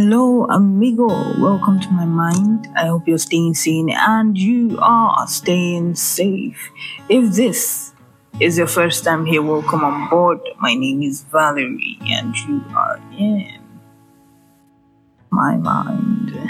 [0.00, 1.08] Hello, amigo.
[1.38, 2.68] Welcome to my mind.
[2.74, 6.70] I hope you're staying sane and you are staying safe.
[7.10, 7.92] If this
[8.40, 10.40] is your first time here, welcome on board.
[10.58, 13.60] My name is Valerie and you are in
[15.28, 16.32] my mind.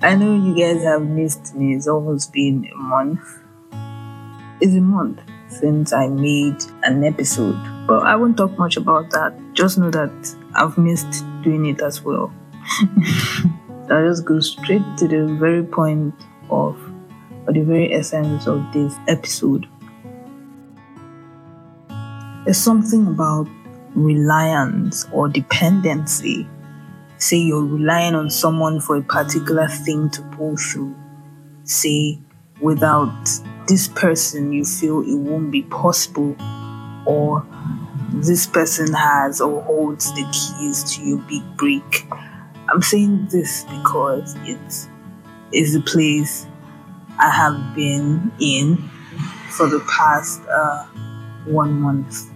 [0.00, 1.74] I know you guys have missed me.
[1.74, 3.40] It's almost been a month.
[4.60, 9.34] It's a month since I made an episode, but I won't talk much about that.
[9.54, 12.30] Just know that I've missed doing it as well.
[13.90, 16.14] I'll just go straight to the very point
[16.50, 16.78] of,
[17.46, 19.66] or the very essence of this episode.
[22.44, 23.48] There's something about
[23.94, 26.46] reliance or dependency.
[27.16, 30.94] Say you're relying on someone for a particular thing to pull through.
[31.64, 32.20] Say,
[32.60, 33.16] without
[33.66, 36.36] this person, you feel it won't be possible,
[37.08, 37.42] or
[38.12, 42.06] this person has or holds the keys to your big break.
[42.68, 44.88] I'm saying this because it
[45.52, 46.46] is a place
[47.18, 48.90] I have been in
[49.48, 50.84] for the past uh,
[51.46, 52.30] one month.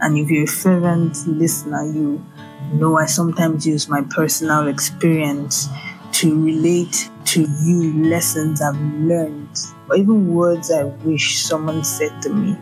[0.00, 2.24] And if you're a fervent listener, you
[2.72, 5.68] know I sometimes use my personal experience
[6.12, 9.50] to relate to you lessons I've learned,
[9.90, 12.56] or even words I wish someone said to me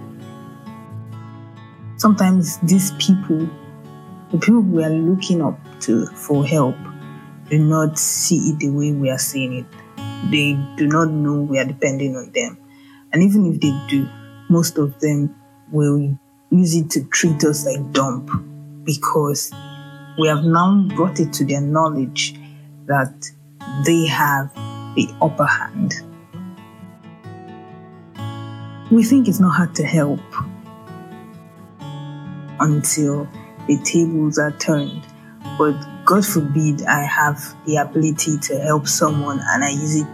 [1.96, 3.48] sometimes these people,
[4.30, 6.76] the people we are looking up to for help,
[7.50, 9.66] do not see it the way we are seeing it.
[10.30, 12.58] They do not know we are depending on them.
[13.12, 14.08] And even if they do,
[14.48, 15.34] most of them
[15.70, 16.18] will
[16.50, 18.30] use it to treat us like dump
[18.84, 19.52] because
[20.18, 22.34] we have now brought it to their knowledge
[22.86, 23.30] that
[23.84, 24.52] they have
[24.94, 25.94] the upper hand.
[28.90, 30.20] We think it's not hard to help
[32.66, 33.28] until
[33.66, 35.06] the tables are turned.
[35.58, 40.06] But God forbid I have the ability to help someone and I use it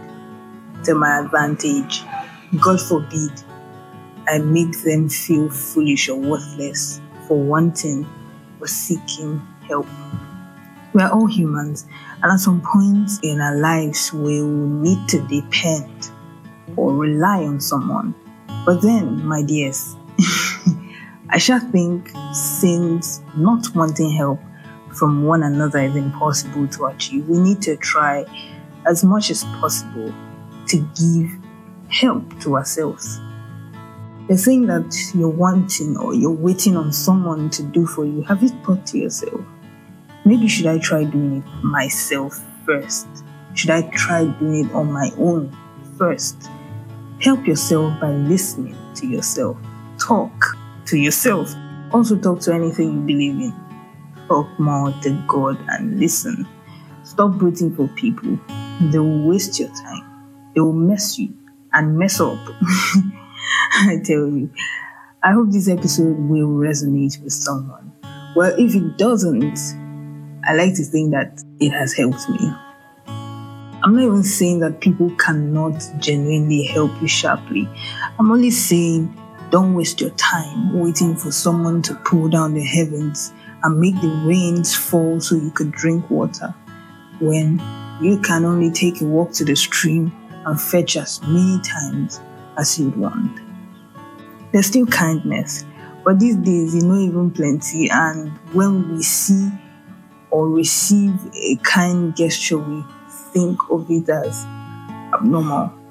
[0.85, 2.03] to my advantage.
[2.61, 3.31] God forbid
[4.27, 8.07] I make them feel foolish or worthless for wanting
[8.59, 9.87] or seeking help.
[10.93, 11.87] We are all humans,
[12.21, 16.11] and at some point in our lives, we will need to depend
[16.77, 18.13] or rely on someone.
[18.65, 19.95] But then, my dears,
[21.29, 24.39] I shall think since not wanting help
[24.93, 28.25] from one another is impossible to achieve, we need to try
[28.85, 30.13] as much as possible
[30.67, 31.31] to give
[31.89, 33.19] help to ourselves.
[34.27, 38.43] The thing that you're wanting or you're waiting on someone to do for you, have
[38.43, 39.41] you thought to yourself,
[40.25, 43.07] maybe should I try doing it myself first?
[43.53, 45.55] Should I try doing it on my own
[45.97, 46.49] first?
[47.21, 49.57] Help yourself by listening to yourself.
[49.99, 50.57] Talk
[50.87, 51.53] to yourself.
[51.91, 53.53] Also, talk to anything you believe in.
[54.27, 56.47] Talk more to God and listen.
[57.03, 58.39] Stop waiting for people.
[58.91, 60.51] They will waste your time.
[60.55, 61.33] They will mess you
[61.73, 62.37] and mess up.
[63.73, 64.49] I tell you.
[65.21, 67.91] I hope this episode will resonate with someone.
[68.35, 69.57] Well, if it doesn't,
[70.45, 72.51] I like to think that it has helped me.
[73.83, 77.69] I'm not even saying that people cannot genuinely help you sharply.
[78.17, 79.13] I'm only saying
[79.53, 83.31] don't waste your time waiting for someone to pull down the heavens
[83.61, 86.51] and make the rains fall so you could drink water
[87.19, 87.61] when
[88.01, 90.11] you can only take a walk to the stream
[90.47, 92.19] and fetch as many times
[92.57, 93.39] as you'd want.
[94.51, 95.65] There's still kindness,
[96.03, 97.91] but these days, you know, even plenty.
[97.91, 99.51] And when we see
[100.31, 102.83] or receive a kind gesture, we
[103.33, 104.45] think of it as
[105.13, 105.82] abnormal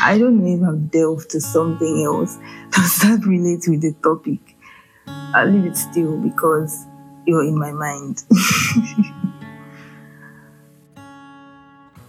[0.00, 2.38] I don't know if I've delved to something else.
[2.70, 4.40] Does that relate with the topic?
[5.34, 6.86] I'll leave it still because
[7.26, 8.24] you're in my mind.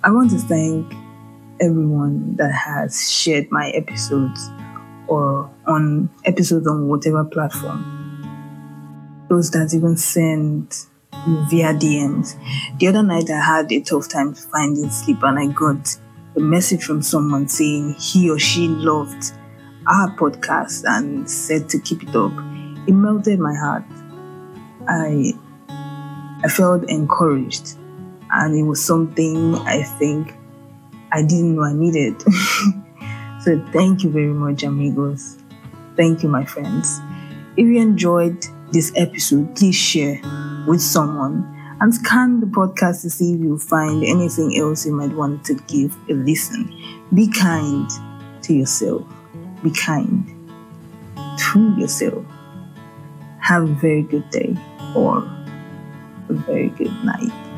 [0.05, 0.93] I want to thank
[1.61, 4.49] everyone that has shared my episodes
[5.07, 8.01] or on episodes on whatever platform.
[9.29, 10.75] Those that even send
[11.49, 12.35] via DMs.
[12.79, 15.97] The other night I had a tough time finding sleep and I got
[16.35, 19.33] a message from someone saying he or she loved
[19.87, 22.31] our podcast and said to keep it up,
[22.87, 23.83] it melted my heart.
[24.87, 25.33] I
[26.43, 27.77] I felt encouraged
[28.31, 30.33] and it was something I think
[31.11, 32.21] I didn't know I needed.
[33.41, 35.37] so thank you very much, amigos.
[35.95, 36.99] Thank you, my friends.
[37.55, 40.19] If you enjoyed this episode, please share
[40.67, 41.43] with someone
[41.83, 45.53] and scan the podcast to see if you find anything else you might want to
[45.67, 46.63] give a listen.
[47.13, 47.89] Be kind
[48.43, 49.03] to yourself.
[49.61, 50.25] Be kind
[51.37, 52.23] to yourself.
[53.41, 54.55] Have a very good day
[54.95, 55.17] or
[56.29, 57.52] a very good night.